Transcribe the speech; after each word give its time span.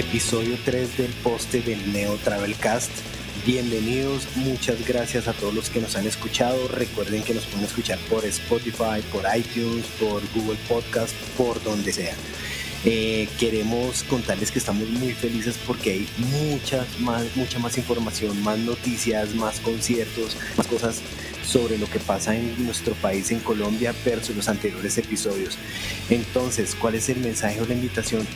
episodio 0.00 0.56
3 0.64 0.96
del 0.96 1.12
poste 1.22 1.60
del 1.60 1.92
Neo 1.92 2.16
Travelcast. 2.16 2.90
Bienvenidos, 3.44 4.26
muchas 4.36 4.86
gracias 4.88 5.28
a 5.28 5.34
todos 5.34 5.52
los 5.52 5.68
que 5.68 5.80
nos 5.80 5.94
han 5.94 6.06
escuchado. 6.06 6.68
Recuerden 6.68 7.22
que 7.22 7.34
nos 7.34 7.44
pueden 7.44 7.66
escuchar 7.66 7.98
por 8.08 8.24
Spotify, 8.24 9.02
por 9.12 9.24
iTunes, 9.36 9.84
por 10.00 10.22
Google 10.34 10.58
Podcast, 10.68 11.14
por 11.36 11.62
donde 11.62 11.92
sea. 11.92 12.14
Eh, 12.86 13.28
queremos 13.38 14.02
contarles 14.04 14.50
que 14.50 14.58
estamos 14.58 14.88
muy 14.88 15.12
felices 15.12 15.58
porque 15.66 15.90
hay 15.92 16.08
mucha 16.16 16.86
más, 17.00 17.36
mucha 17.36 17.58
más 17.58 17.76
información, 17.76 18.42
más 18.42 18.58
noticias, 18.58 19.34
más 19.34 19.60
conciertos, 19.60 20.34
más 20.56 20.66
cosas 20.66 21.02
sobre 21.46 21.76
lo 21.76 21.86
que 21.90 21.98
pasa 21.98 22.34
en 22.34 22.64
nuestro 22.64 22.94
país, 22.94 23.30
en 23.32 23.40
Colombia, 23.40 23.94
versus 24.02 24.34
los 24.34 24.48
anteriores 24.48 24.96
episodios. 24.96 25.58
Entonces, 26.08 26.74
¿cuál 26.74 26.94
es 26.94 27.10
el 27.10 27.18
mensaje 27.18 27.60
o 27.60 27.66
la 27.66 27.74
invitación? 27.74 28.26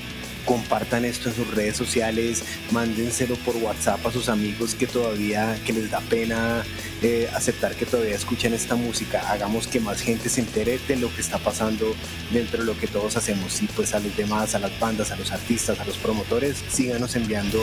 Compartan 0.44 1.04
esto 1.04 1.28
en 1.28 1.34
sus 1.34 1.54
redes 1.54 1.76
sociales, 1.76 2.44
mándenselo 2.70 3.36
por 3.36 3.56
WhatsApp 3.56 4.06
a 4.06 4.12
sus 4.12 4.28
amigos 4.28 4.74
que 4.74 4.86
todavía, 4.86 5.58
que 5.64 5.72
les 5.72 5.90
da 5.90 6.00
pena 6.00 6.64
eh, 7.02 7.28
aceptar 7.34 7.74
que 7.74 7.86
todavía 7.86 8.14
escuchen 8.14 8.54
esta 8.54 8.74
música, 8.74 9.30
hagamos 9.30 9.66
que 9.66 9.80
más 9.80 10.00
gente 10.00 10.28
se 10.28 10.40
entere 10.40 10.78
de 10.88 10.96
lo 10.96 11.14
que 11.14 11.20
está 11.20 11.38
pasando 11.38 11.94
dentro 12.32 12.60
de 12.60 12.64
lo 12.64 12.78
que 12.78 12.86
todos 12.86 13.16
hacemos 13.16 13.62
y 13.62 13.66
pues 13.66 13.94
a 13.94 14.00
los 14.00 14.16
demás, 14.16 14.54
a 14.54 14.58
las 14.58 14.78
bandas, 14.78 15.10
a 15.10 15.16
los 15.16 15.32
artistas, 15.32 15.80
a 15.80 15.84
los 15.84 15.96
promotores, 15.98 16.62
síganos 16.68 17.16
enviando 17.16 17.60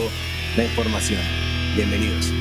la 0.57 0.63
información. 0.63 1.21
Bienvenidos. 1.75 2.31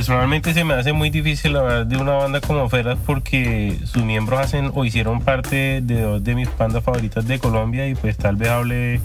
Personalmente 0.00 0.54
se 0.54 0.64
me 0.64 0.72
hace 0.72 0.94
muy 0.94 1.10
difícil 1.10 1.54
hablar 1.54 1.86
de 1.86 1.98
una 1.98 2.12
banda 2.12 2.40
como 2.40 2.66
Feras 2.70 2.98
porque 3.04 3.78
sus 3.84 4.02
miembros 4.02 4.40
hacen 4.40 4.70
o 4.72 4.86
hicieron 4.86 5.20
parte 5.20 5.82
de 5.82 6.00
dos 6.00 6.24
de 6.24 6.34
mis 6.34 6.48
bandas 6.56 6.82
favoritas 6.82 7.28
de 7.28 7.38
Colombia 7.38 7.86
y 7.86 7.94
pues 7.94 8.16
tal 8.16 8.36
vez 8.36 8.48
hable 8.48 9.02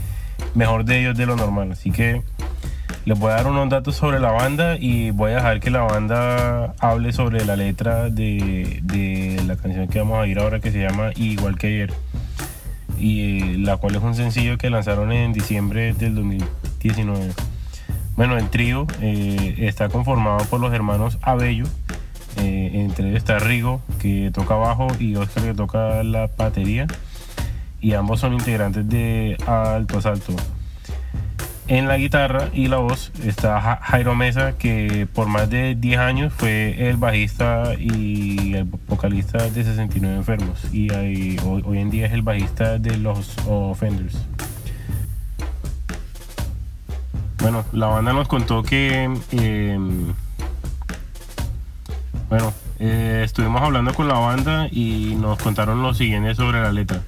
mejor 0.54 0.86
de 0.86 1.02
ellos 1.02 1.18
de 1.18 1.26
lo 1.26 1.36
normal. 1.36 1.74
Así 1.74 1.92
que 1.92 2.22
les 3.04 3.20
voy 3.20 3.30
a 3.32 3.36
dar 3.36 3.48
unos 3.48 3.68
datos 3.68 3.98
sobre 3.98 4.22
la 4.22 4.32
banda 4.32 4.78
y 4.80 5.12
voy 5.12 5.34
a 5.34 5.36
dejar 5.36 5.60
que 5.60 5.70
la 5.70 5.82
banda 5.82 6.74
hable 6.80 7.12
sobre 7.12 7.44
la 7.44 7.58
letra 7.58 8.10
de, 8.10 8.80
de 8.82 9.44
la 9.46 9.58
canción 9.58 9.90
que 9.90 10.00
vamos 10.00 10.24
a 10.24 10.28
ir 10.28 10.40
ahora 10.40 10.62
que 10.62 10.72
se 10.72 10.80
llama 10.80 11.12
Igual 11.18 11.58
que 11.58 11.68
ayer. 11.68 11.94
Y 12.98 13.58
la 13.58 13.76
cual 13.76 13.98
es 13.98 14.02
un 14.02 14.16
sencillo 14.16 14.58
que 14.58 14.70
lanzaron 14.70 15.12
en 15.12 15.34
diciembre 15.34 15.92
del 15.92 16.16
2019. 16.16 17.34
Bueno, 18.16 18.38
el 18.38 18.50
trío 18.50 18.88
eh, 19.02 19.56
está 19.60 19.90
conformado 19.90 20.46
por 20.46 20.62
los 20.62 20.74
hermanos 20.74 21.18
Abello, 21.22 21.66
eh, 22.38 22.72
entre 22.74 23.10
ellos 23.10 23.18
está 23.18 23.40
Rigo, 23.40 23.82
que 24.00 24.32
toca 24.34 24.56
bajo, 24.56 24.88
y 25.00 25.16
Oscar, 25.18 25.44
que 25.44 25.54
toca 25.54 26.02
la 26.04 26.30
batería, 26.38 26.88
y 27.82 27.94
ambos 27.94 28.22
son 28.22 28.34
integrantes 28.34 28.88
de 28.88 29.38
Alto 29.46 29.98
Asalto. 29.98 30.34
En 31.68 31.88
la 31.88 31.98
guitarra 31.98 32.50
y 32.54 32.68
la 32.68 32.78
voz 32.78 33.12
está 33.24 33.80
Jairo 33.82 34.16
Mesa, 34.16 34.54
que 34.58 35.08
por 35.12 35.28
más 35.28 35.50
de 35.50 35.76
10 35.76 36.00
años 36.00 36.34
fue 36.34 36.88
el 36.90 36.96
bajista 36.96 37.74
y 37.78 38.54
el 38.54 38.64
vocalista 38.64 39.50
de 39.50 39.64
69 39.64 40.16
Enfermos, 40.16 40.74
y 40.74 40.90
hoy, 40.94 41.38
hoy 41.44 41.80
en 41.80 41.90
día 41.90 42.06
es 42.06 42.14
el 42.14 42.22
bajista 42.22 42.78
de 42.80 42.98
los 42.98 43.36
Offenders. 43.46 44.16
Bueno, 47.46 47.64
la 47.74 47.86
banda 47.86 48.12
nos 48.12 48.28
contó 48.28 48.64
que, 48.64 49.04
em, 49.04 50.14
bueno, 52.28 52.52
eh, 52.80 53.22
estuvimos 53.24 53.62
hablando 53.62 53.94
con 53.94 54.08
la 54.08 54.16
banda 54.16 54.68
y 54.72 55.16
nos 55.22 55.38
contaron 55.38 55.84
lo 55.84 55.94
siguiente 55.94 56.34
sobre 56.34 56.60
la 56.60 56.72
letra. 56.72 57.04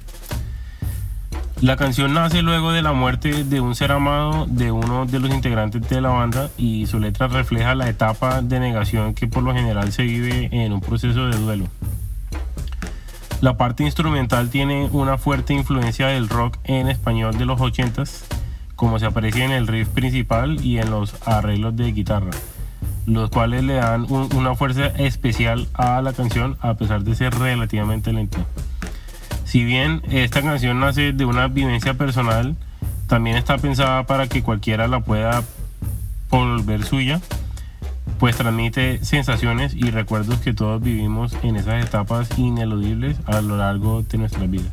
La 1.60 1.74
canción 1.74 2.14
nace 2.14 2.42
luego 2.42 2.70
de 2.70 2.82
la 2.82 2.92
muerte 2.92 3.42
de 3.42 3.60
un 3.60 3.74
ser 3.74 3.90
amado 3.90 4.46
de 4.46 4.70
uno 4.70 5.06
de 5.06 5.18
los 5.18 5.28
integrantes 5.30 5.88
de 5.88 6.00
la 6.00 6.10
banda 6.10 6.50
y 6.56 6.86
su 6.86 7.00
letra 7.00 7.26
refleja 7.26 7.74
la 7.74 7.88
etapa 7.88 8.40
de 8.40 8.60
negación 8.60 9.14
que 9.14 9.26
por 9.26 9.42
lo 9.42 9.52
general 9.52 9.90
se 9.90 10.04
vive 10.04 10.50
en 10.52 10.72
un 10.72 10.80
proceso 10.80 11.26
de 11.26 11.36
duelo. 11.36 11.64
La 13.40 13.56
parte 13.56 13.82
instrumental 13.82 14.50
tiene 14.50 14.88
una 14.92 15.18
fuerte 15.18 15.52
influencia 15.52 16.06
del 16.06 16.28
rock 16.28 16.58
en 16.62 16.88
español 16.88 17.36
de 17.36 17.44
los 17.44 17.58
80s 17.58 18.27
como 18.78 19.00
se 19.00 19.06
aprecia 19.06 19.44
en 19.44 19.50
el 19.50 19.66
riff 19.66 19.88
principal 19.88 20.64
y 20.64 20.78
en 20.78 20.88
los 20.92 21.16
arreglos 21.26 21.74
de 21.74 21.90
guitarra, 21.90 22.30
los 23.06 23.28
cuales 23.28 23.64
le 23.64 23.74
dan 23.74 24.06
una 24.08 24.54
fuerza 24.54 24.86
especial 24.86 25.66
a 25.74 26.00
la 26.00 26.12
canción 26.12 26.56
a 26.60 26.74
pesar 26.74 27.02
de 27.02 27.16
ser 27.16 27.34
relativamente 27.34 28.12
lenta. 28.12 28.38
Si 29.44 29.64
bien 29.64 30.00
esta 30.08 30.42
canción 30.42 30.78
nace 30.78 31.12
de 31.12 31.24
una 31.24 31.48
vivencia 31.48 31.94
personal, 31.94 32.54
también 33.08 33.36
está 33.36 33.58
pensada 33.58 34.04
para 34.04 34.28
que 34.28 34.44
cualquiera 34.44 34.86
la 34.86 35.00
pueda 35.00 35.42
volver 36.30 36.84
suya, 36.84 37.20
pues 38.20 38.36
transmite 38.36 39.04
sensaciones 39.04 39.74
y 39.74 39.90
recuerdos 39.90 40.38
que 40.38 40.54
todos 40.54 40.80
vivimos 40.80 41.32
en 41.42 41.56
esas 41.56 41.84
etapas 41.84 42.28
ineludibles 42.38 43.16
a 43.26 43.40
lo 43.40 43.56
largo 43.56 44.04
de 44.04 44.18
nuestras 44.18 44.48
vidas. 44.48 44.70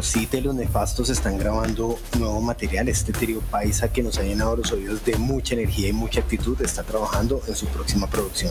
Rosita 0.00 0.38
y 0.38 0.40
los 0.40 0.54
Nefastos 0.54 1.10
están 1.10 1.36
grabando 1.36 1.98
nuevo 2.18 2.40
material. 2.40 2.88
Este 2.88 3.12
trío 3.12 3.40
paisa 3.50 3.92
que 3.92 4.02
nos 4.02 4.16
ha 4.16 4.22
llenado 4.22 4.56
los 4.56 4.72
oídos 4.72 5.04
de 5.04 5.14
mucha 5.16 5.52
energía 5.52 5.88
y 5.88 5.92
mucha 5.92 6.20
actitud 6.20 6.58
está 6.62 6.84
trabajando 6.84 7.42
en 7.46 7.54
su 7.54 7.66
próxima 7.66 8.06
producción. 8.06 8.50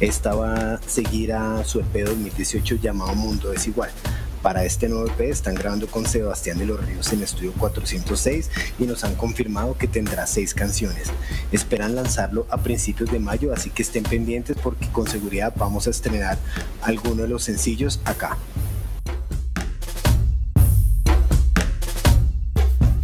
Esta 0.00 0.34
va 0.34 0.74
a 0.74 0.82
seguir 0.86 1.32
a 1.32 1.64
su 1.64 1.80
EP 1.80 2.04
2018 2.04 2.74
llamado 2.74 3.14
Mundo 3.14 3.48
Desigual. 3.48 3.88
Para 4.42 4.66
este 4.66 4.90
nuevo 4.90 5.06
EP 5.06 5.20
están 5.22 5.54
grabando 5.54 5.86
con 5.86 6.04
Sebastián 6.04 6.58
de 6.58 6.66
los 6.66 6.84
Ríos 6.84 7.10
en 7.10 7.22
Estudio 7.22 7.54
406 7.54 8.50
y 8.78 8.84
nos 8.84 9.02
han 9.04 9.14
confirmado 9.14 9.78
que 9.78 9.88
tendrá 9.88 10.26
seis 10.26 10.52
canciones. 10.52 11.08
Esperan 11.52 11.94
lanzarlo 11.94 12.46
a 12.50 12.58
principios 12.58 13.10
de 13.10 13.18
mayo, 13.18 13.54
así 13.54 13.70
que 13.70 13.80
estén 13.80 14.02
pendientes 14.02 14.58
porque 14.62 14.88
con 14.92 15.08
seguridad 15.08 15.54
vamos 15.56 15.86
a 15.86 15.90
estrenar 15.90 16.36
alguno 16.82 17.22
de 17.22 17.28
los 17.28 17.44
sencillos 17.44 18.02
acá. 18.04 18.36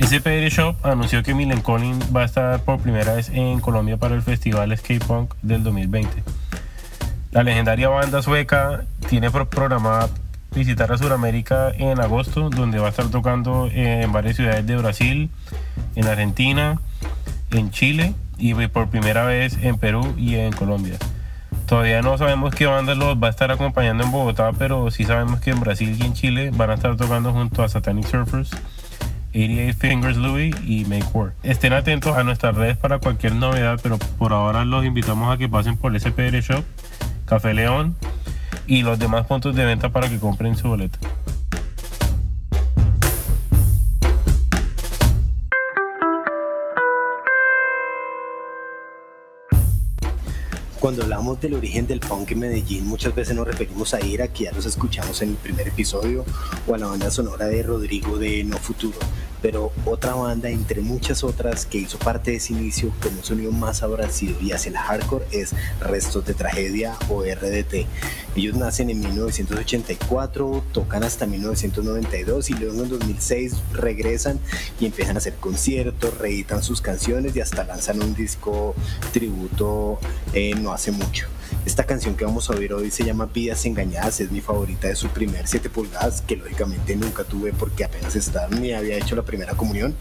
SPR 0.08 0.49
Shop 0.49 0.75
anunció 0.87 1.22
que 1.22 1.34
Milen 1.34 1.60
Collin 1.60 1.99
va 2.16 2.22
a 2.22 2.25
estar 2.25 2.60
por 2.62 2.81
primera 2.81 3.12
vez 3.12 3.28
en 3.28 3.60
Colombia 3.60 3.99
para 3.99 4.14
el 4.14 4.22
festival 4.22 4.75
Skate 4.75 5.05
Punk 5.05 5.34
del 5.43 5.62
2020. 5.62 6.22
La 7.31 7.43
legendaria 7.43 7.90
banda 7.90 8.22
sueca 8.22 8.84
tiene 9.10 9.31
programada 9.31 10.08
visitar 10.55 10.90
a 10.90 10.96
Sudamérica 10.96 11.72
en 11.76 12.00
agosto, 12.00 12.49
donde 12.49 12.78
va 12.78 12.87
a 12.87 12.90
estar 12.90 13.10
tocando 13.10 13.69
en 13.70 14.10
varias 14.10 14.37
ciudades 14.37 14.66
de 14.66 14.76
Brasil, 14.78 15.31
en 15.94 16.06
Argentina, 16.06 16.81
en 17.50 17.70
Chile 17.70 18.14
y 18.38 18.54
por 18.69 18.88
primera 18.88 19.26
vez 19.26 19.58
en 19.61 19.76
Perú 19.76 20.14
y 20.16 20.37
en 20.37 20.54
Colombia. 20.54 20.96
Todavía 21.66 22.00
no 22.00 22.16
sabemos 22.16 22.54
qué 22.54 22.64
banda 22.64 22.94
los 22.94 23.22
va 23.22 23.26
a 23.26 23.31
estar 23.31 23.50
acompañando 23.50 24.04
en 24.04 24.11
Bogotá, 24.11 24.52
pero 24.58 24.90
sí 24.90 25.04
sabemos 25.04 25.40
que 25.40 25.50
en 25.50 25.61
Brasil 25.61 25.94
y 26.00 26.02
en 26.02 26.14
Chile 26.14 26.50
van 26.50 26.70
a 26.70 26.75
estar 26.75 26.96
tocando 26.96 27.34
junto 27.34 27.62
a 27.62 27.69
Satanic 27.69 28.06
Surfers, 28.06 28.52
88 29.38 29.79
Fingers 29.79 30.17
Louis 30.17 30.52
y 30.67 30.85
Make 30.87 31.06
War. 31.12 31.32
Estén 31.44 31.73
atentos 31.73 32.17
a 32.17 32.25
nuestras 32.25 32.56
redes 32.56 32.76
para 32.76 32.99
cualquier 32.99 33.37
novedad, 33.37 33.79
pero 33.81 33.96
por 34.19 34.32
ahora 34.32 34.64
los 34.64 34.85
invitamos 34.85 35.32
a 35.32 35.38
que 35.38 35.49
pasen 35.49 35.76
por 35.76 35.99
SPR 35.99 36.40
Shop, 36.40 36.64
Café 37.25 37.55
León 37.55 37.94
y 38.67 38.82
los 38.82 38.99
demás 38.99 39.26
puntos 39.26 39.55
de 39.55 39.64
venta 39.64 39.90
para 39.90 40.08
que 40.08 40.19
compren 40.19 40.56
su 40.56 40.67
boleto. 40.67 40.99
Cuando 50.81 51.02
hablamos 51.02 51.40
del 51.40 51.55
origen 51.55 51.87
del 51.87 52.00
punk 52.00 52.31
en 52.31 52.38
Medellín, 52.38 52.87
muchas 52.87 53.14
veces 53.14 53.35
nos 53.35 53.46
referimos 53.46 53.94
a 53.94 54.00
Ira, 54.00 54.29
que 54.29 54.44
ya 54.44 54.52
los 54.52 54.64
escuchamos 54.64 55.20
en 55.23 55.31
el 55.31 55.35
primer 55.35 55.69
episodio, 55.69 56.25
o 56.67 56.75
a 56.75 56.79
la 56.79 56.87
banda 56.87 57.11
sonora 57.11 57.46
de 57.46 57.62
Rodrigo 57.64 58.17
de 58.17 58.44
No 58.44 58.56
Futuro. 58.58 58.96
Pero 59.40 59.73
otra 59.85 60.14
banda, 60.14 60.50
entre 60.50 60.81
muchas 60.81 61.23
otras, 61.23 61.67
que 61.67 61.79
hizo 61.79 61.99
parte 61.99 62.32
de 62.32 62.37
ese 62.38 62.52
inicio 62.52 62.93
con 63.00 63.17
un 63.17 63.25
sonido 63.25 63.52
más 63.52 63.82
abrasivo 63.82 64.38
y 64.40 64.52
hacia 64.52 64.70
el 64.70 64.76
hardcore 64.76 65.26
es 65.31 65.55
Restos 65.81 66.26
de 66.26 66.35
Tragedia 66.35 66.96
o 67.08 67.23
RDT. 67.23 67.87
Ellos 68.37 68.56
nacen 68.56 68.90
en 68.90 69.00
1984, 69.00 70.64
tocan 70.73 71.05
hasta 71.05 71.26
1992 71.26 72.50
y 72.50 72.55
luego 72.55 72.82
en 72.82 72.88
2006 72.88 73.55
regresan 73.73 74.38
y 74.81 74.87
empiezan 74.87 75.17
a 75.17 75.19
hacer 75.19 75.35
conciertos, 75.35 76.17
reeditan 76.19 76.62
sus 76.62 76.81
canciones 76.81 77.35
y 77.35 77.40
hasta 77.40 77.64
lanzan 77.64 78.02
un 78.02 78.14
disco 78.14 78.75
tributo 79.12 79.99
eh, 80.32 80.55
no 80.56 80.73
hace 80.73 80.93
mucho. 80.93 81.29
Esta 81.66 81.84
canción 81.84 82.16
que 82.16 82.25
vamos 82.25 82.49
a 82.49 82.55
oír 82.55 82.72
hoy 82.72 82.90
se 82.90 83.05
llama 83.05 83.26
Vidas 83.26 83.64
Engañadas, 83.66 84.20
es 84.20 84.31
mi 84.31 84.40
favorita 84.40 84.88
de 84.88 84.96
su 84.96 85.08
primer 85.08 85.46
7 85.46 85.69
pulgadas, 85.69 86.22
que 86.22 86.37
lógicamente 86.37 86.96
nunca 86.96 87.25
tuve 87.25 87.52
porque 87.52 87.84
apenas 87.84 88.16
estaba, 88.16 88.49
ni 88.49 88.72
había 88.72 88.96
hecho 88.96 89.14
la 89.16 89.22
primera 89.22 89.55
comunión. 89.55 89.94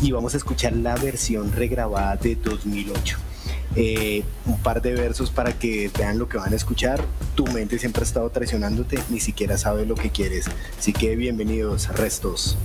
Y 0.00 0.12
vamos 0.12 0.34
a 0.34 0.36
escuchar 0.36 0.74
la 0.74 0.96
versión 0.96 1.52
regrabada 1.52 2.16
de 2.16 2.36
2008. 2.36 3.18
Eh, 3.74 4.22
un 4.44 4.58
par 4.58 4.82
de 4.82 4.92
versos 4.92 5.30
para 5.30 5.58
que 5.58 5.90
vean 5.96 6.18
lo 6.18 6.28
que 6.28 6.36
van 6.36 6.52
a 6.52 6.56
escuchar. 6.56 7.02
Tu 7.34 7.46
mente 7.46 7.78
siempre 7.78 8.02
ha 8.02 8.06
estado 8.06 8.28
traicionándote, 8.30 8.98
ni 9.08 9.20
siquiera 9.20 9.56
sabes 9.58 9.86
lo 9.86 9.94
que 9.94 10.10
quieres. 10.10 10.46
Así 10.78 10.92
que 10.92 11.16
bienvenidos 11.16 11.88
Restos. 11.88 12.56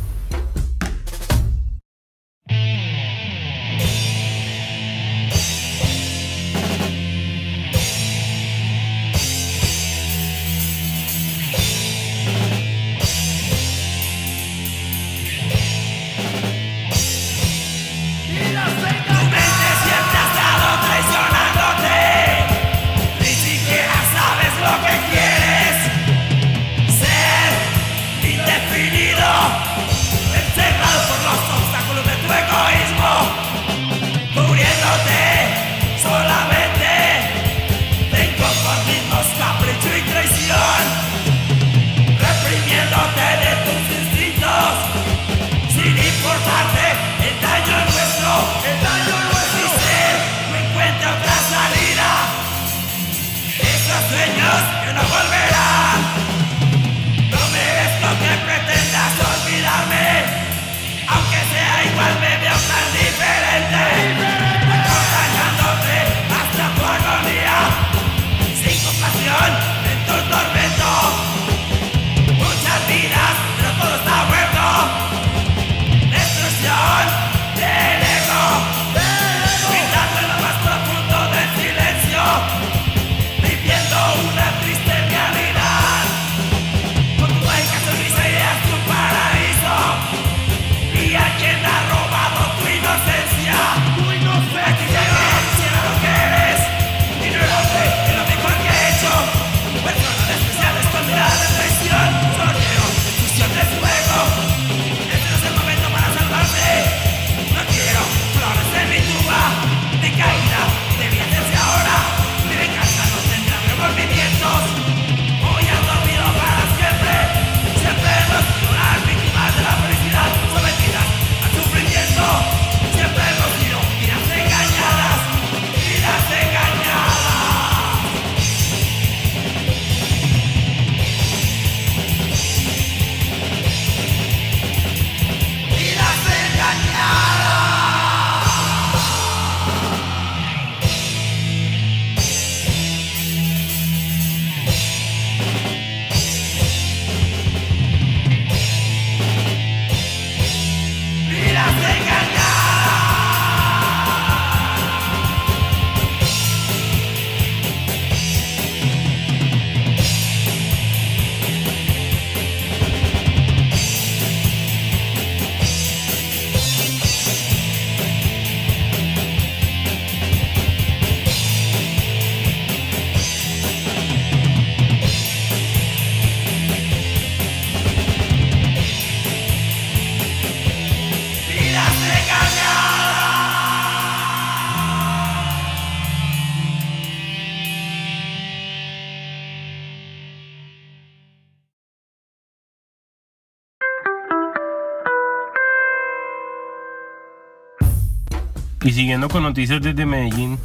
Y 198.88 198.94
siguiendo 198.94 199.27
con 199.27 199.44
noticias 199.44 199.82
desde 199.82 200.06
Medellín, 200.06 200.58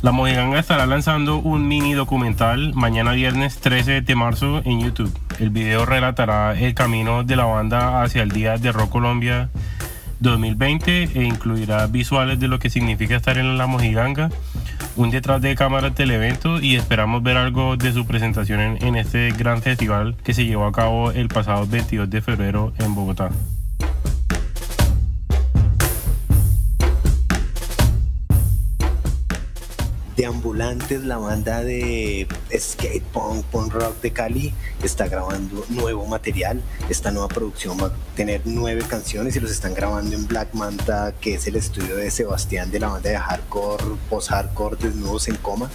la 0.00 0.10
Mojiganga 0.10 0.58
estará 0.58 0.86
lanzando 0.86 1.36
un 1.36 1.68
mini 1.68 1.92
documental 1.92 2.72
mañana 2.72 3.12
viernes 3.12 3.58
13 3.58 4.00
de 4.00 4.14
marzo 4.14 4.62
en 4.64 4.80
YouTube. 4.80 5.12
El 5.38 5.50
video 5.50 5.84
relatará 5.84 6.58
el 6.58 6.72
camino 6.72 7.24
de 7.24 7.36
la 7.36 7.44
banda 7.44 8.02
hacia 8.02 8.22
el 8.22 8.30
Día 8.30 8.56
de 8.56 8.72
Rock 8.72 8.88
Colombia 8.88 9.50
2020 10.20 11.10
e 11.12 11.24
incluirá 11.24 11.86
visuales 11.88 12.40
de 12.40 12.48
lo 12.48 12.58
que 12.58 12.70
significa 12.70 13.16
estar 13.16 13.36
en 13.36 13.58
la 13.58 13.66
Mojiganga, 13.66 14.30
un 14.96 15.10
detrás 15.10 15.42
de 15.42 15.54
cámaras 15.56 15.94
del 15.94 16.12
evento 16.12 16.58
y 16.58 16.76
esperamos 16.76 17.22
ver 17.22 17.36
algo 17.36 17.76
de 17.76 17.92
su 17.92 18.06
presentación 18.06 18.60
en, 18.60 18.82
en 18.82 18.96
este 18.96 19.30
gran 19.32 19.60
festival 19.60 20.16
que 20.24 20.32
se 20.32 20.46
llevó 20.46 20.64
a 20.64 20.72
cabo 20.72 21.10
el 21.10 21.28
pasado 21.28 21.66
22 21.66 22.08
de 22.08 22.22
febrero 22.22 22.72
en 22.78 22.94
Bogotá. 22.94 23.28
Deambulantes, 30.16 31.04
la 31.04 31.18
banda 31.18 31.62
de 31.62 32.26
skate 32.58 33.04
punk, 33.12 33.44
punk 33.46 33.74
rock 33.74 34.00
de 34.00 34.12
Cali, 34.12 34.54
está 34.82 35.08
grabando 35.08 35.64
nuevo 35.68 36.06
material. 36.06 36.62
Esta 36.88 37.10
nueva 37.10 37.28
producción 37.28 37.78
va 37.78 37.88
a 37.88 37.92
tener 38.14 38.40
nueve 38.46 38.82
canciones 38.88 39.36
y 39.36 39.40
los 39.40 39.50
están 39.50 39.74
grabando 39.74 40.16
en 40.16 40.26
Black 40.26 40.54
Manta, 40.54 41.12
que 41.20 41.34
es 41.34 41.46
el 41.46 41.56
estudio 41.56 41.96
de 41.96 42.10
Sebastián 42.10 42.70
de 42.70 42.80
la 42.80 42.88
banda 42.88 43.10
de 43.10 43.18
hardcore, 43.18 43.84
post-hardcore, 44.08 44.78
desnudos 44.80 45.28
en 45.28 45.36
coma. 45.36 45.70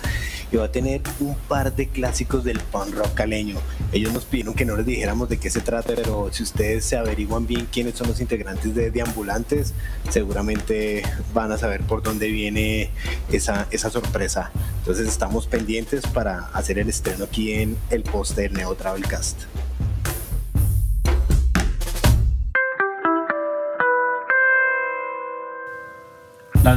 Y 0.51 0.57
va 0.57 0.65
a 0.65 0.71
tener 0.71 1.01
un 1.19 1.35
par 1.47 1.75
de 1.75 1.87
clásicos 1.87 2.43
del 2.43 2.59
punk 2.59 2.95
rock 2.95 3.13
caleño. 3.13 3.57
Ellos 3.91 4.11
nos 4.11 4.25
pidieron 4.25 4.53
que 4.53 4.65
no 4.65 4.75
les 4.75 4.85
dijéramos 4.85 5.29
de 5.29 5.37
qué 5.37 5.49
se 5.49 5.61
trata, 5.61 5.93
pero 5.95 6.29
si 6.31 6.43
ustedes 6.43 6.85
se 6.85 6.97
averiguan 6.97 7.47
bien 7.47 7.67
quiénes 7.71 7.95
son 7.95 8.07
los 8.07 8.19
integrantes 8.19 8.75
de 8.75 8.91
Deambulantes, 8.91 9.73
seguramente 10.09 11.03
van 11.33 11.51
a 11.51 11.57
saber 11.57 11.81
por 11.81 12.03
dónde 12.03 12.27
viene 12.29 12.89
esa, 13.31 13.67
esa 13.71 13.89
sorpresa. 13.89 14.51
Entonces 14.79 15.07
estamos 15.07 15.47
pendientes 15.47 16.05
para 16.07 16.47
hacer 16.53 16.79
el 16.79 16.89
estreno 16.89 17.25
aquí 17.25 17.53
en 17.53 17.77
el 17.89 18.03
póster 18.03 18.51
Neo 18.51 18.75
Travelcast. 18.75 19.43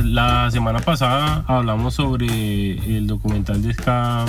La, 0.02 0.50
semana 0.50 0.80
pasada 0.80 1.44
hablamos 1.46 1.94
sobre 1.94 2.26
el 2.96 3.06
documental 3.06 3.62
de 3.62 3.72
ska 3.74 4.24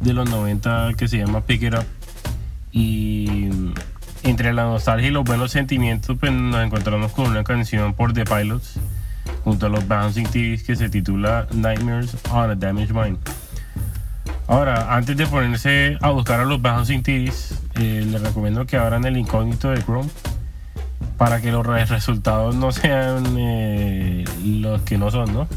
de 0.00 0.12
los 0.12 0.28
90 0.28 0.92
que 0.98 1.08
se 1.08 1.16
llama 1.16 1.40
Pick 1.40 1.62
It 1.62 1.74
Up. 1.74 1.86
Y 2.72 3.48
entre 4.22 4.52
la 4.52 4.64
nostalgia 4.64 5.08
y 5.08 5.10
los 5.10 5.24
buenos 5.24 5.50
sentimientos, 5.50 6.18
pues 6.20 6.30
nos 6.32 6.62
encontramos 6.62 7.12
con 7.12 7.30
una 7.30 7.42
canción 7.42 7.94
por 7.94 8.12
The 8.12 8.24
Pilots 8.24 8.78
junto 9.44 9.66
a 9.66 9.68
los 9.70 9.88
Bouncing 9.88 10.26
Tees 10.26 10.62
que 10.62 10.76
se 10.76 10.90
titula 10.90 11.46
Nightmares 11.52 12.14
on 12.30 12.50
a 12.50 12.54
Damaged 12.54 12.92
Mind. 12.92 13.18
Ahora, 14.46 14.94
antes 14.94 15.16
de 15.16 15.26
ponerse 15.26 15.96
a 16.02 16.10
buscar 16.10 16.40
a 16.40 16.44
los 16.44 16.60
Bouncing 16.60 17.02
Tees, 17.02 17.58
eh, 17.76 18.06
les 18.06 18.20
recomiendo 18.20 18.66
que 18.66 18.76
abran 18.76 19.06
el 19.06 19.16
incógnito 19.16 19.70
de 19.70 19.82
Chrome 19.82 20.10
para 21.16 21.40
que 21.40 21.52
los 21.52 21.64
re- 21.66 21.84
resultados 21.84 22.54
no 22.54 22.72
sean 22.72 23.24
eh, 23.38 24.24
los 24.44 24.82
que 24.82 24.98
no 24.98 25.10
son, 25.10 25.32
¿no? 25.32 25.48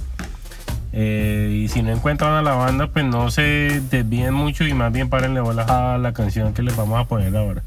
Eh, 0.94 1.64
y 1.66 1.68
si 1.68 1.82
no 1.82 1.92
encuentran 1.92 2.34
a 2.34 2.42
la 2.42 2.54
banda, 2.54 2.88
pues 2.88 3.04
no 3.06 3.30
se 3.30 3.82
desvíen 3.92 4.34
mucho 4.34 4.66
y 4.66 4.74
más 4.74 4.94
bien 4.94 5.10
párenle 5.10 5.42
bolas 5.42 5.70
a 5.70 5.98
la 5.98 6.14
canción 6.14 6.54
que 6.54 6.64
les 6.64 6.76
vamos 6.76 7.00
a 7.00 7.06
poner 7.06 7.36
ahora. 7.36 7.64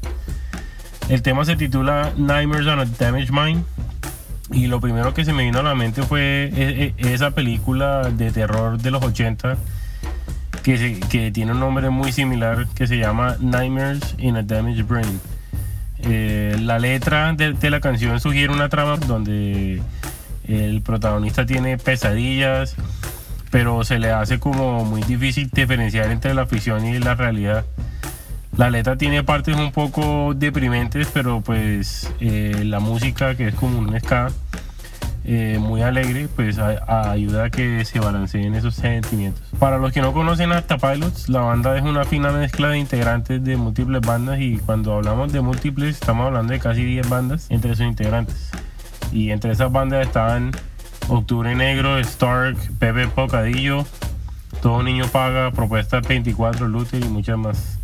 El 1.09 1.21
tema 1.21 1.45
se 1.45 1.55
titula 1.55 2.11
Nightmares 2.17 2.67
on 2.67 2.79
a 2.79 2.85
Damaged 2.85 3.31
Mind. 3.31 3.63
Y 4.51 4.65
lo 4.65 4.81
primero 4.81 5.13
que 5.13 5.25
se 5.25 5.31
me 5.33 5.43
vino 5.43 5.59
a 5.59 5.63
la 5.63 5.75
mente 5.75 6.01
fue 6.01 6.51
e- 6.55 6.93
e- 6.97 7.13
esa 7.13 7.29
película 7.31 8.09
de 8.09 8.31
terror 8.31 8.79
de 8.79 8.89
los 8.89 9.03
80 9.03 9.57
que, 10.63 10.77
se- 10.79 10.99
que 11.01 11.29
tiene 11.31 11.51
un 11.51 11.59
nombre 11.59 11.91
muy 11.91 12.11
similar 12.11 12.67
que 12.73 12.87
se 12.87 12.97
llama 12.97 13.35
Nightmares 13.39 14.15
in 14.17 14.37
a 14.37 14.41
Damaged 14.41 14.85
Brain. 14.87 15.19
Eh, 16.03 16.55
la 16.61 16.79
letra 16.79 17.33
de, 17.33 17.69
la 17.69 17.79
canción 17.81 18.19
sugiere 18.19 18.53
una 18.53 18.69
trama 18.69 18.97
donde 18.97 19.81
el 20.47 20.81
protagonista 20.81 21.45
tiene 21.45 21.77
pesadillas, 21.77 22.75
pero 23.51 23.83
se 23.83 23.99
le 23.99 24.11
hace 24.11 24.39
como 24.39 24.85
muy 24.85 25.01
difícil 25.03 25.49
diferenciar 25.51 26.11
entre 26.11 26.33
la 26.33 26.45
ficción 26.45 26.85
y 26.85 26.99
la 26.99 27.15
realidad. 27.15 27.65
La 28.57 28.69
letra 28.69 28.97
tiene 28.97 29.23
partes 29.23 29.55
un 29.55 29.71
poco 29.71 30.33
deprimentes, 30.35 31.07
pero 31.13 31.41
pues 31.41 32.11
eh, 32.19 32.63
la 32.65 32.79
música, 32.79 33.35
que 33.35 33.49
es 33.49 33.55
como 33.55 33.79
un 33.79 33.97
ska 33.99 34.29
eh, 35.25 35.57
muy 35.59 35.81
alegre, 35.81 36.27
pues 36.35 36.57
ayuda 36.59 37.45
a 37.45 37.49
que 37.49 37.83
se 37.85 37.99
balanceen 37.99 38.55
esos 38.55 38.75
sentimientos. 38.75 39.41
Para 39.59 39.77
los 39.77 39.91
que 39.91 40.01
no 40.01 40.13
conocen 40.13 40.51
a 40.51 40.61
The 40.61 40.77
Pilots, 40.77 41.29
la 41.29 41.41
banda 41.41 41.77
es 41.77 41.83
una 41.83 42.05
fina 42.05 42.31
mezcla 42.31 42.69
de 42.69 42.79
integrantes 42.79 43.43
de 43.43 43.57
múltiples 43.57 44.01
bandas 44.01 44.39
y 44.39 44.57
cuando 44.57 44.93
hablamos 44.93 45.31
de 45.31 45.41
múltiples 45.41 45.99
estamos 45.99 46.27
hablando 46.27 46.53
de 46.53 46.59
casi 46.59 46.83
10 46.83 47.09
bandas 47.09 47.47
entre 47.49 47.75
sus 47.75 47.85
integrantes. 47.85 48.49
Y 49.11 49.31
entre 49.31 49.51
esas 49.51 49.71
bandas 49.71 50.05
estaban 50.07 50.51
Octubre 51.09 51.53
Negro, 51.55 51.97
Stark, 51.99 52.57
Pepe 52.79 53.07
Pocadillo, 53.07 53.85
Todo 54.61 54.83
Niño 54.83 55.07
Paga, 55.07 55.51
Propuesta 55.51 55.99
24, 55.99 56.67
Luther 56.67 57.03
y 57.03 57.07
muchas 57.09 57.37
más. 57.37 57.79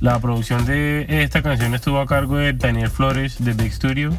La 0.00 0.18
producción 0.18 0.66
de 0.66 1.06
esta 1.08 1.42
canción 1.42 1.74
estuvo 1.74 2.00
a 2.00 2.06
cargo 2.06 2.36
de 2.36 2.52
Daniel 2.52 2.90
Flores 2.90 3.42
de 3.42 3.54
Big 3.54 3.72
Studio 3.72 4.12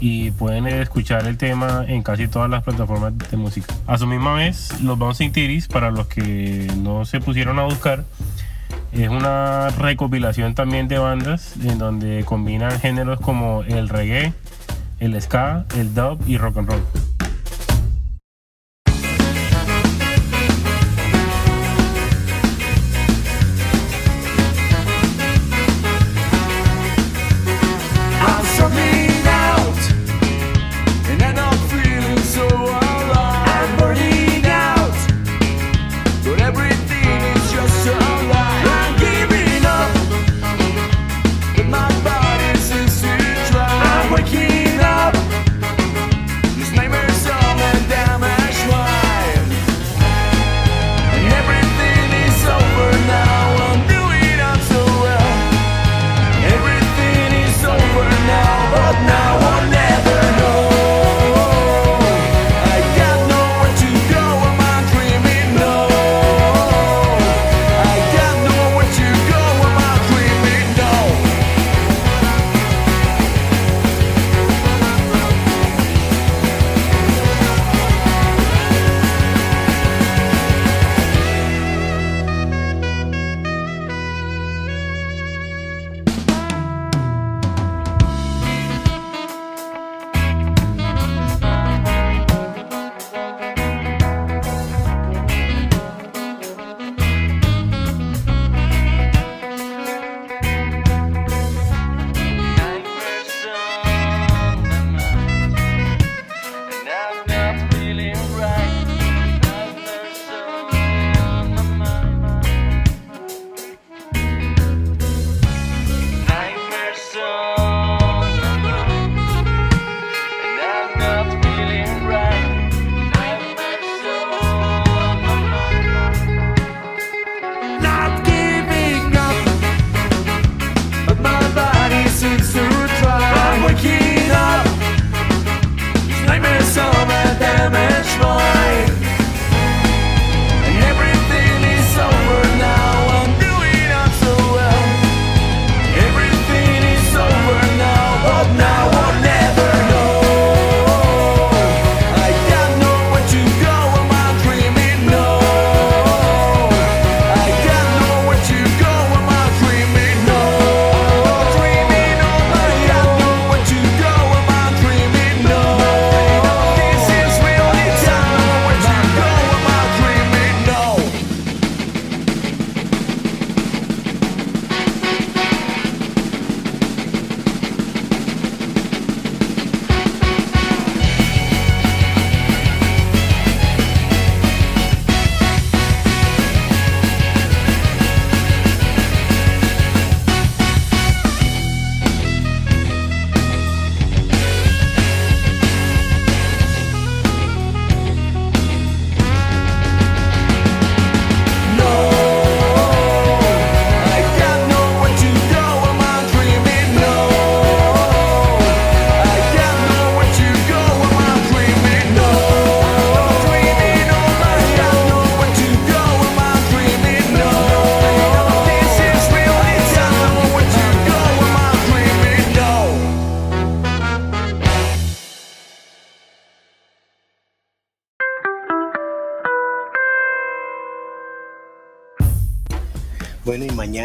y 0.00 0.30
pueden 0.32 0.66
escuchar 0.66 1.26
el 1.26 1.36
tema 1.36 1.84
en 1.86 2.02
casi 2.02 2.28
todas 2.28 2.50
las 2.50 2.62
plataformas 2.62 3.16
de 3.18 3.36
música. 3.36 3.74
A 3.86 3.98
su 3.98 4.06
misma 4.06 4.34
vez, 4.34 4.80
los 4.82 4.98
Bouncing 4.98 5.32
Titties, 5.32 5.68
para 5.68 5.90
los 5.90 6.06
que 6.06 6.70
no 6.76 7.04
se 7.04 7.20
pusieron 7.20 7.58
a 7.58 7.64
buscar, 7.64 8.04
es 8.92 9.08
una 9.08 9.70
recopilación 9.70 10.54
también 10.54 10.88
de 10.88 10.98
bandas 10.98 11.54
en 11.62 11.78
donde 11.78 12.24
combinan 12.24 12.78
géneros 12.80 13.20
como 13.20 13.62
el 13.62 13.88
reggae, 13.88 14.32
el 15.00 15.20
ska, 15.20 15.66
el 15.76 15.94
dub 15.94 16.18
y 16.26 16.38
rock 16.38 16.58
and 16.58 16.68
roll. 16.68 17.15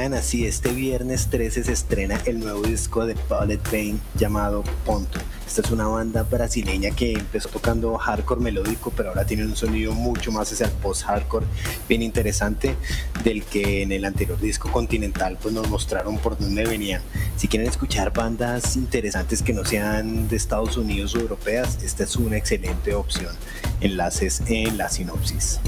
Bueno, 0.02 0.16
y 0.16 0.18
mañana, 0.18 0.28
sí, 0.28 0.48
este 0.48 0.72
viernes 0.72 1.28
13 1.28 1.64
se 1.64 1.72
estrena 1.74 2.20
el 2.26 2.40
nuevo 2.40 2.64
disco 2.64 3.06
de 3.06 3.16
Bullet 3.30 3.60
Pain 3.60 4.02
llamado 4.16 4.64
Ponto. 4.84 5.20
Esta 5.46 5.62
es 5.62 5.70
una 5.70 5.86
banda 5.86 6.24
brasileña 6.24 6.90
que 6.90 7.14
empezó 7.14 7.50
tocando 7.50 7.96
hardcore 8.00 8.42
melódico, 8.42 8.92
pero 8.98 9.10
ahora 9.10 9.28
tiene 9.28 9.46
un 9.46 9.56
sonido 9.56 9.94
mucho 9.94 10.32
más 10.32 10.52
hacia 10.52 10.66
el 10.66 10.72
post-hardcore, 10.72 11.46
bien 11.88 12.02
interesante, 12.02 12.76
del 13.24 13.44
que 13.44 13.84
en 13.84 13.92
el 13.92 14.04
anterior 14.04 14.40
disco 14.40 14.72
Continental 14.72 15.38
pues 15.40 15.54
nos 15.54 15.70
mostraron 15.70 16.18
por 16.18 16.36
dónde 16.36 16.66
venían. 16.66 17.04
Si 17.38 17.48
quieren 17.48 17.70
escuchar 17.70 18.12
bandas 18.12 18.76
interesantes 18.78 19.44
que 19.44 19.54
no 19.54 19.64
sean 19.66 20.28
de 20.28 20.36
Estados 20.36 20.78
Unidos 20.78 21.14
o 21.14 21.20
europeas, 21.20 21.78
esta 21.84 22.06
es 22.06 22.16
una 22.16 22.38
excelente 22.38 22.96
opción. 22.96 23.36
Enlaces 23.82 24.42
en 24.48 24.80
la 24.80 24.90
sinopsis. 24.90 25.60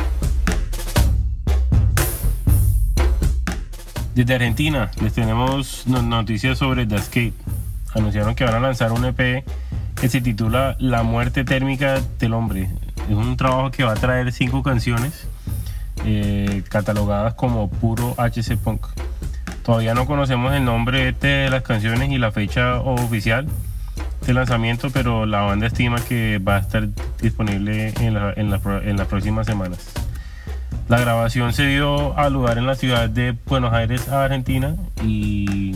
Desde 4.15 4.35
Argentina 4.35 4.91
les 5.01 5.13
tenemos 5.13 5.83
no- 5.87 6.01
noticias 6.01 6.57
sobre 6.57 6.85
The 6.85 6.95
Escape. 6.95 7.33
Anunciaron 7.95 8.35
que 8.35 8.43
van 8.43 8.55
a 8.55 8.59
lanzar 8.59 8.91
un 8.91 9.05
EP 9.05 9.43
que 9.99 10.09
se 10.09 10.21
titula 10.21 10.75
La 10.79 11.03
muerte 11.03 11.43
térmica 11.43 11.99
del 12.19 12.33
hombre. 12.33 12.69
Es 13.09 13.15
un 13.15 13.37
trabajo 13.37 13.71
que 13.71 13.83
va 13.83 13.91
a 13.93 13.95
traer 13.95 14.31
cinco 14.31 14.61
canciones 14.63 15.27
eh, 16.05 16.63
catalogadas 16.69 17.33
como 17.35 17.69
puro 17.69 18.15
HC 18.17 18.57
Punk. 18.57 18.85
Todavía 19.63 19.93
no 19.93 20.05
conocemos 20.05 20.53
el 20.53 20.65
nombre 20.65 21.13
de 21.13 21.49
las 21.49 21.63
canciones 21.63 22.11
y 22.11 22.17
la 22.17 22.31
fecha 22.31 22.79
oficial 22.81 23.47
de 24.25 24.33
lanzamiento, 24.33 24.89
pero 24.91 25.25
la 25.25 25.41
banda 25.41 25.67
estima 25.67 25.97
que 26.01 26.37
va 26.39 26.57
a 26.57 26.59
estar 26.59 26.87
disponible 27.21 27.93
en 27.97 28.49
las 28.97 29.07
próximas 29.07 29.45
semanas. 29.45 29.91
La 30.89 30.99
grabación 30.99 31.53
se 31.53 31.65
dio 31.67 32.17
a 32.17 32.29
lugar 32.29 32.57
en 32.57 32.67
la 32.67 32.75
ciudad 32.75 33.09
de 33.09 33.35
Buenos 33.45 33.73
Aires, 33.73 34.09
Argentina, 34.09 34.75
y 35.01 35.75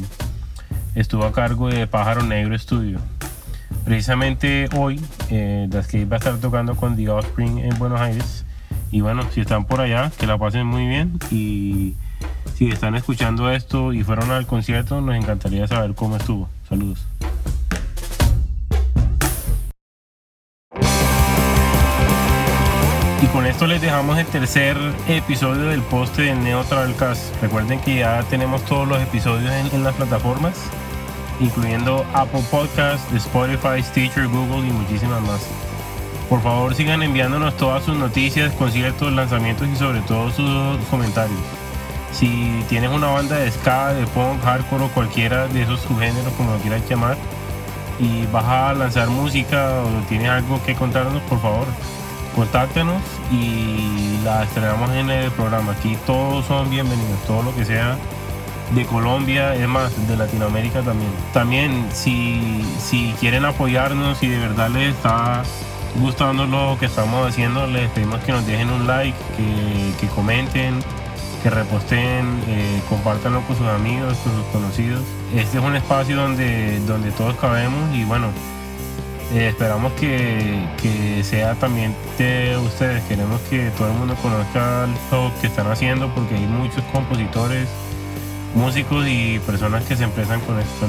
estuvo 0.95 1.23
a 1.23 1.31
cargo 1.31 1.69
de 1.69 1.87
Pájaro 1.87 2.23
Negro 2.23 2.57
Studio. 2.57 2.99
Precisamente 3.85 4.67
hoy, 4.75 4.99
eh, 5.29 5.69
Escape 5.71 6.05
va 6.05 6.17
a 6.17 6.19
estar 6.19 6.37
tocando 6.39 6.75
con 6.75 6.97
The 6.97 7.09
Offspring 7.09 7.59
en 7.59 7.79
Buenos 7.79 8.01
Aires. 8.01 8.43
Y 8.91 8.99
bueno, 8.99 9.23
si 9.33 9.41
están 9.41 9.65
por 9.65 9.79
allá, 9.79 10.11
que 10.17 10.27
la 10.27 10.37
pasen 10.37 10.67
muy 10.67 10.85
bien. 10.85 11.19
Y 11.31 11.95
si 12.55 12.67
están 12.67 12.95
escuchando 12.95 13.49
esto 13.49 13.93
y 13.93 14.03
fueron 14.03 14.31
al 14.31 14.45
concierto, 14.45 14.99
nos 14.99 15.15
encantaría 15.15 15.67
saber 15.67 15.95
cómo 15.95 16.17
estuvo. 16.17 16.49
Saludos. 16.67 17.05
Y 23.19 23.25
con 23.27 23.47
esto 23.47 23.65
les 23.65 23.81
dejamos 23.81 24.19
el 24.19 24.27
tercer 24.27 24.77
episodio 25.07 25.65
del 25.65 25.81
poste 25.81 26.23
de 26.23 26.35
Neo 26.35 26.63
Travelcast. 26.63 27.35
Recuerden 27.41 27.79
que 27.79 27.95
ya 27.95 28.21
tenemos 28.29 28.63
todos 28.65 28.87
los 28.87 29.01
episodios 29.01 29.51
en, 29.51 29.73
en 29.73 29.83
las 29.83 29.95
plataformas, 29.95 30.53
incluyendo 31.39 32.05
Apple 32.13 32.43
Podcasts, 32.51 33.11
Spotify, 33.13 33.81
Stitcher, 33.81 34.27
Google 34.27 34.67
y 34.67 34.71
muchísimas 34.71 35.21
más. 35.23 35.41
Por 36.29 36.43
favor 36.43 36.75
sigan 36.75 37.01
enviándonos 37.01 37.57
todas 37.57 37.83
sus 37.85 37.97
noticias, 37.97 38.53
conciertos, 38.53 39.11
lanzamientos 39.11 39.67
y 39.67 39.75
sobre 39.75 40.01
todo 40.01 40.29
sus 40.29 40.77
comentarios. 40.89 41.39
Si 42.11 42.63
tienes 42.69 42.91
una 42.91 43.07
banda 43.07 43.37
de 43.37 43.49
ska, 43.49 43.93
de 43.93 44.05
punk, 44.07 44.43
hardcore 44.43 44.85
o 44.85 44.89
cualquiera 44.89 45.47
de 45.47 45.63
esos 45.63 45.81
subgéneros 45.81 46.33
como 46.33 46.51
lo 46.51 46.57
quieras 46.59 46.81
llamar 46.87 47.17
y 47.99 48.27
vas 48.27 48.45
a 48.45 48.73
lanzar 48.73 49.07
música 49.07 49.81
o 49.81 50.07
tienes 50.07 50.29
algo 50.29 50.61
que 50.63 50.75
contarnos, 50.75 51.21
por 51.23 51.41
favor, 51.41 51.65
contáctanos 52.37 53.01
y 53.31 54.19
la 54.23 54.43
estrenamos 54.43 54.91
en 54.91 55.09
el 55.09 55.31
programa. 55.31 55.71
Aquí 55.71 55.97
todos 56.05 56.45
son 56.45 56.69
bienvenidos, 56.69 57.19
todo 57.25 57.41
lo 57.41 57.55
que 57.55 57.65
sea 57.65 57.97
de 58.75 58.85
Colombia, 58.85 59.55
es 59.55 59.67
más, 59.67 59.91
de 60.07 60.15
Latinoamérica 60.15 60.83
también. 60.83 61.09
También, 61.33 61.87
si, 61.91 62.63
si 62.79 63.15
quieren 63.19 63.43
apoyarnos 63.43 64.21
y 64.21 64.27
de 64.27 64.37
verdad 64.37 64.69
les 64.69 64.95
está 64.95 65.41
gustando 65.99 66.45
lo 66.45 66.77
que 66.79 66.85
estamos 66.85 67.27
haciendo, 67.27 67.65
les 67.65 67.89
pedimos 67.89 68.19
que 68.19 68.31
nos 68.31 68.45
dejen 68.45 68.69
un 68.69 68.85
like, 68.85 69.17
que, 69.35 69.93
que 69.99 70.07
comenten, 70.13 70.75
que 71.41 71.49
reposten, 71.49 72.43
eh, 72.47 72.79
compártanlo 72.87 73.41
con 73.47 73.57
sus 73.57 73.67
amigos, 73.67 74.15
con 74.23 74.33
sus 74.33 74.45
conocidos. 74.51 75.01
Este 75.35 75.57
es 75.57 75.63
un 75.63 75.75
espacio 75.75 76.15
donde, 76.15 76.79
donde 76.81 77.09
todos 77.13 77.35
cabemos 77.37 77.95
y 77.95 78.03
bueno, 78.03 78.27
eh, 79.33 79.49
esperamos 79.49 79.91
que, 79.93 80.65
que 80.81 81.23
sea 81.23 81.55
también 81.55 81.95
de 82.17 82.57
ustedes. 82.57 83.03
Queremos 83.03 83.41
que 83.49 83.69
todo 83.71 83.87
el 83.87 83.93
mundo 83.93 84.15
conozca 84.21 84.87
lo 85.11 85.31
que 85.41 85.47
están 85.47 85.67
haciendo 85.67 86.13
porque 86.13 86.35
hay 86.35 86.47
muchos 86.47 86.83
compositores, 86.93 87.67
músicos 88.55 89.05
y 89.07 89.39
personas 89.39 89.83
que 89.85 89.95
se 89.95 90.03
empiezan 90.03 90.39
con 90.41 90.59
esto. 90.59 90.87